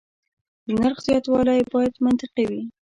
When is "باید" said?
1.73-1.93